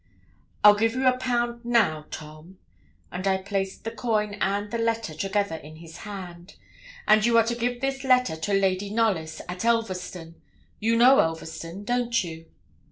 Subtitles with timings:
[0.63, 2.57] 'I'll give you a pound now, Tom,'
[3.11, 6.55] and I placed the coin and the letter together in his hand.
[7.07, 10.41] 'And you are to give this letter to Lady Knollys, at Elverston;
[10.79, 12.47] you know Elverston, don't you?'